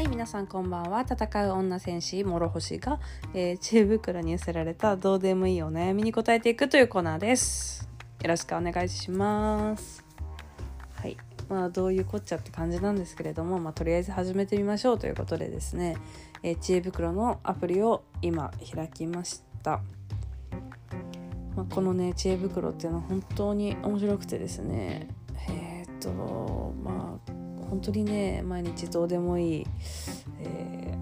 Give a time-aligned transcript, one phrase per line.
[0.00, 1.02] はい皆さんこんばんは。
[1.02, 2.98] 戦う女戦士諸星が、
[3.34, 7.86] えー、知恵袋に寄せられたどうでもいいお悩みに答えていくというコーナーです。
[8.22, 10.02] よろしくお願いします。
[10.94, 11.18] はい。
[11.50, 15.98] まあどういうこっちゃって感じなんですけれども、まあ、とりあえず始めてみましょうということでですね、
[16.42, 19.82] えー、知恵袋のアプリを今開きました。
[21.54, 25.08] まあ、このね知恵袋っていうのは本当に面白くてですね。
[25.50, 27.39] えー、っとまあ
[27.70, 29.66] 本当にね毎日どうでもいい、
[30.40, 30.98] え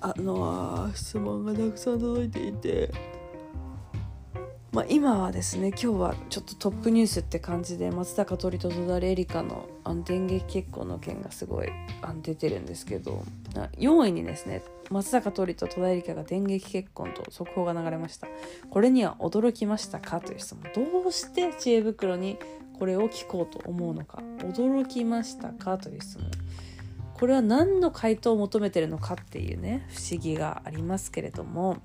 [0.00, 3.11] あの質問がたくさん届いていて。
[4.72, 9.68] まあ、今はですね今日はちょっとトップニュースって感じで松坂桃李と戸田恵梨香の
[10.06, 11.68] 電撃結婚の件がすごい
[12.22, 13.22] 出てるんですけど
[13.76, 18.28] 4位にですね松坂桃李と戸田恵梨香が電撃結婚と速報が流れました。
[18.70, 20.64] これには驚きましたかという質問。
[20.74, 22.38] どうして知恵袋に
[22.78, 24.22] これを聞こうと思うのか。
[24.38, 26.30] 驚きましたかという質問。
[27.14, 31.76] これは何の回答を求めてるのかっていうね不思議がありますけれども。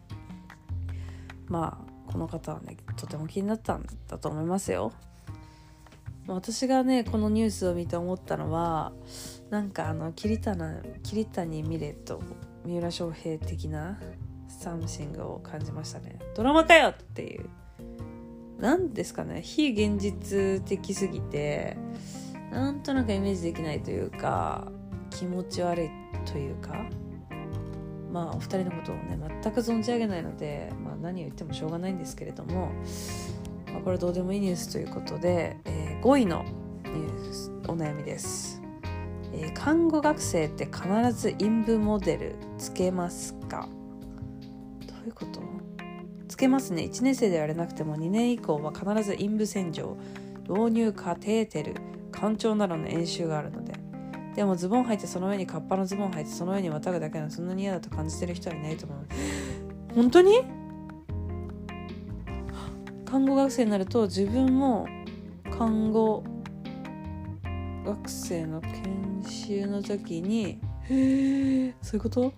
[1.48, 4.92] まあこの方はねとても気になったんだと思いますよ。
[6.28, 8.92] 私がねこのニュースを見て思ったのは
[9.50, 10.62] なんかあの桐谷
[11.04, 12.22] 桐谷美玲と
[12.66, 13.98] 三浦翔平的な
[14.50, 16.20] サムシングを感じましたね。
[16.36, 17.50] ドラマかよっていう
[18.60, 21.78] 何ですかね非現実的すぎて
[22.52, 24.72] なんとなくイメージできないというか
[25.10, 25.90] 気持ち悪い
[26.26, 26.90] というか
[28.12, 32.72] まあお二人のことをね全く存じ上げないので、まあ、何を言ってもしょうがないんですけれども、
[33.72, 36.46] まあ、これどうでもいいニュースということで、えー、5位の
[36.86, 38.62] ニュースお悩みです、
[39.34, 43.68] えー、看護学生って必ず陰部モデルつけますか？
[44.88, 45.42] どういうこと？
[46.28, 46.84] つけますね。
[46.84, 49.98] 1年生でやれなくても2年以降は必ず陰部洗浄
[50.48, 51.76] 導入カテーテル
[52.12, 53.67] 干潮などの演習があるので
[54.38, 59.00] でもズボン履いてその上にカッパのズボン履いてその上にまたぐだけのそんなに嫌だと感じてる人はいないと思う。
[59.96, 60.44] 本当に？
[63.04, 64.88] 看護学生になると自分も
[65.58, 66.24] 看護
[67.84, 70.60] 学生の研修の時に。
[70.84, 72.32] へえそういうこと？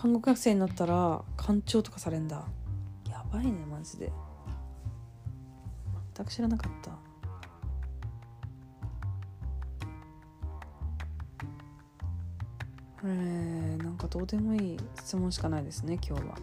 [0.00, 2.46] 看護学生になったら館長とかされんだ。
[3.10, 4.10] やばいねマジで。
[6.16, 6.90] 全く知らなかった。
[13.04, 16.38] えー、なんかどうでもいい質問しかないですね今日は。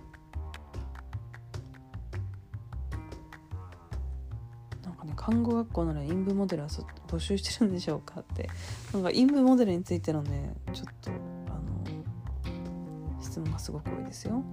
[4.84, 6.70] なんかね看護学校なら陰部モデルは
[7.08, 8.52] 募集してるんでしょうかって。
[8.94, 10.87] なんか陰部モデルについてのねちょっと
[13.38, 14.44] 質問がすごく多いですよ。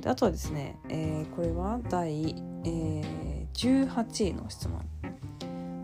[0.00, 2.34] であとはですね、えー、これは第、
[2.64, 4.84] えー、18位の質問。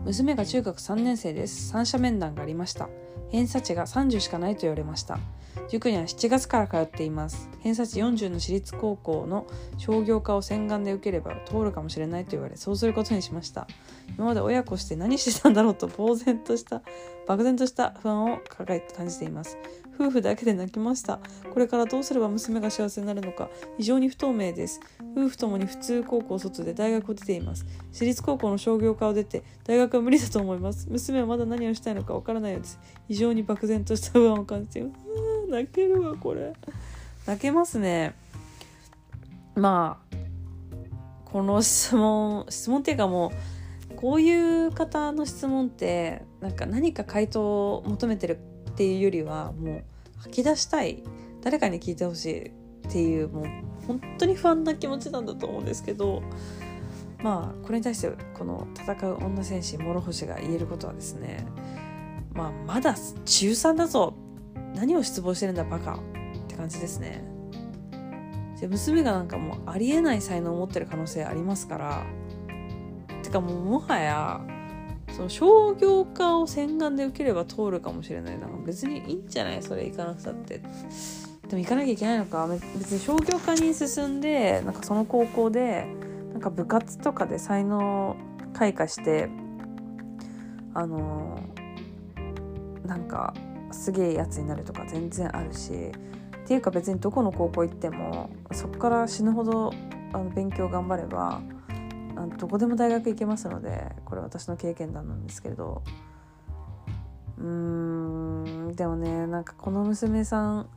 [0.03, 1.69] 娘が中学3年生です。
[1.69, 2.89] 三者面談がありました。
[3.29, 5.19] 偏差値が30しかないと言われました。
[5.69, 7.49] 塾には7月から通っています。
[7.61, 13.67] 偏差値40の私立高校の商業科を洗顔で受ければ通るかもしれないと言われ、そうすることにしました。
[14.17, 16.81] 今まで親子して何してたんだろうと呆然とした、
[17.27, 19.57] 漠然とした不安を抱えて感じています。
[19.97, 21.19] 夫婦だけで泣きました
[21.53, 24.81] これからどうすれば娘が幸せになるのか非常に不透明です
[25.15, 35.05] 夫婦ともに普通高校卒で大学を出ています私立高校の商業科を出て大学は無理だと思います娘はまだ何をしたいのかわからないようです非常に漠然とした不安を感じています。
[35.49, 36.53] 泣けるわこれ。
[37.25, 38.15] 泣けますね。
[39.55, 40.15] まあ
[41.25, 43.31] この質問質問っていうかも
[43.91, 48.39] うこういう方の質問ってなんか何か回答を求めてる
[48.69, 49.83] っていうよりはもう
[50.17, 51.03] 吐き出したい。
[51.45, 52.51] 誰かに聞いてほしいっ
[52.91, 53.45] ていうもう
[53.85, 56.23] 本当に不安な気持ちなんだと思うんですけど
[57.21, 61.45] まあこれに対してこの戦う女戦士諸星が言えることはですね
[62.35, 62.93] まあまだ
[63.25, 64.13] 中3だぞ。
[64.75, 65.95] 何を失望してるんだバカ。
[65.95, 65.97] っ
[66.47, 67.23] て感じですね。
[68.57, 72.03] じゃ娘がなんかもうありえない才能を持ってる可能性ありますから。
[73.23, 74.41] てかもうもはや
[75.11, 78.37] その商業科を洗顔で受ければ通るかもしれない。
[78.37, 79.63] なんか別にいいんじゃない？
[79.63, 80.59] それ行かなくたって。
[81.47, 82.47] でも行かなきゃいけないのか。
[82.77, 85.87] 別に商業科に進んでなんかその高校で
[86.33, 88.17] なんか部活とかで才能
[88.53, 89.29] 開花して
[90.73, 91.39] あの
[92.85, 93.33] なんか
[93.71, 99.73] すげえやつになるとか全然あるしっていうか別にどこの高校行ってもそこから死ぬほど
[100.13, 101.41] あの勉強頑張れば
[102.15, 105.83] あのどこでも大学行けますのでこれ私の経験談なんですけれど。
[107.37, 110.69] うーんでもねなんかこの娘さん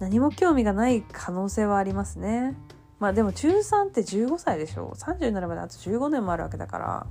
[0.00, 2.56] 何も興味がない可能性はありますね。
[2.98, 4.94] まあでも中3って15歳でしょ。
[4.96, 7.06] 30になるまであと15年もあるわけだから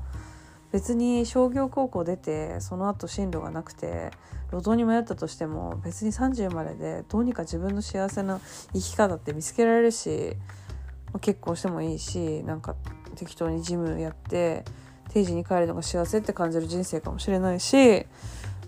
[0.72, 4.12] 別に商業高校出てその後進路がなくて
[4.52, 8.40] 路頭に迷ったとしても別に30まででどうにか自分の幸せな
[8.74, 10.36] 生き方って見つけられるし、
[11.22, 12.76] 結婚してもいいしなんか
[13.16, 14.64] 適当にジムやって
[15.10, 18.06] 定時に帰るのが幸せって感じる人生かもしれないし、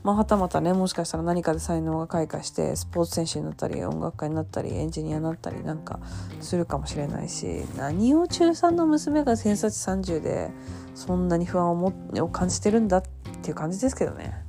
[0.03, 5.99] まあ、はたまたねもしかしたら何かで才能が開花してスポーツ選手になったり音楽家になったりエンジニアになったりなんか
[6.41, 10.51] するかもしれないし何を中3の娘が偏差値30で
[10.93, 13.03] そんなに不安をもを感じてるんだっ
[13.41, 14.43] ていう感じですけどね。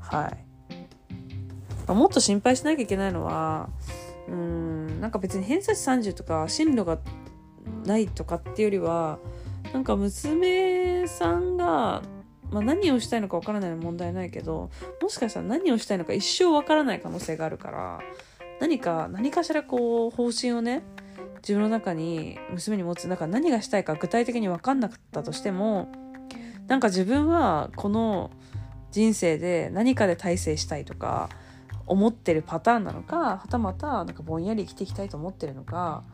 [0.00, 0.44] はい、
[1.86, 3.68] まあ、もっと心配しなきゃいけないのは
[4.28, 6.98] うんなんか別に偏差値30とか進路が
[7.84, 9.18] ないとかっていうよりは
[9.72, 12.02] なんか娘さんが、
[12.50, 14.70] まあ、何をしたいのかわからないの問題ないけど
[15.00, 18.00] もしかしたら何をしたいのか一生わからない可能性があるから
[18.60, 20.82] 何か何かしらこう方針をね
[21.42, 25.90] 自分の中に娘に持つ中何がしたいか具体的に分かんなかったとしても
[26.66, 28.30] なんか自分はこの
[28.90, 31.28] 人生で何かで大成したいとか
[31.86, 36.04] 思ってるパターンなのかはたまたなんかぼんやり生きていきたいと思ってるのか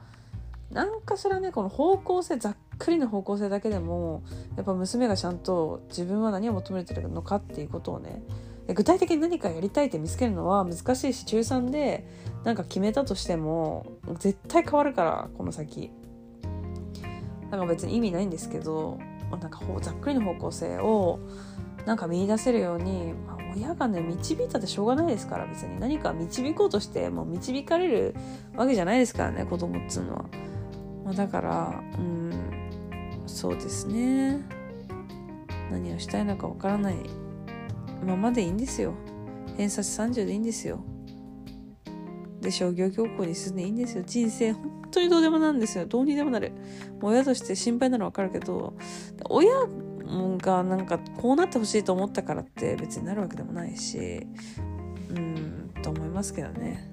[0.70, 4.22] 何かしらねこの方向性ざっくりの方向性だけでも
[4.56, 8.22] やっぱ娘がちゃんと自分は何を求めてるのかっていうことをね
[8.74, 12.06] 具体的に何かやりたいって見つけるのは難しいし中3で
[12.44, 13.86] なんか決めたとしても
[14.18, 15.90] 絶対変わるからこの先。
[17.50, 18.98] なんか別に意味ないんですけど
[19.30, 21.20] なんかざっくりの方向性を
[21.84, 25.78] なんか見出せるように、まあ、親がね導いたってしょうがないですから別に。
[25.78, 28.16] 何か導こうとしてもう導かれる
[28.56, 30.24] わけじゃないですからね子供っつうのは、
[31.04, 32.45] まあ、だからうん。
[33.26, 34.40] そうですね。
[35.70, 36.96] 何をしたいのかわからない
[38.04, 38.94] ままでいいんですよ。
[39.56, 40.84] 偏差値30でいいんですよ。
[42.40, 44.04] で商業高校に進んでいいんですよ。
[44.06, 45.86] 人生本当にどうでもなんですよ。
[45.86, 46.52] どうにでもなる。
[47.02, 48.74] 親として心配なのは分かるけど
[49.28, 49.52] 親
[50.38, 54.26] がなんかこうなってほしいと思ったからって別になるわけでもないし
[55.10, 56.92] うんと思いますけどね。